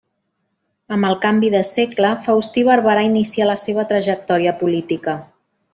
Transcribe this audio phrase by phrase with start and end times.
[0.95, 5.19] Amb el canvi de segle, Faustí Barberà inicià la seva trajectòria política.